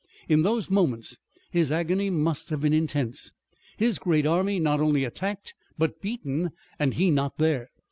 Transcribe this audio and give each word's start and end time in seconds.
In 0.27 0.41
those 0.41 0.67
moments 0.67 1.19
his 1.51 1.71
agony 1.71 2.09
must 2.09 2.49
have 2.49 2.61
been 2.61 2.73
intense. 2.73 3.31
His 3.77 3.99
great 3.99 4.25
army 4.25 4.59
not 4.59 4.81
only 4.81 5.03
attacked, 5.05 5.53
but 5.77 6.01
beaten, 6.01 6.49
and 6.79 6.95
he 6.95 7.11
not 7.11 7.37
there! 7.37 7.69